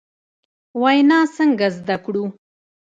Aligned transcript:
وینا 0.81 1.19
څنګه 1.35 1.67
زدکړو؟ 1.77 2.23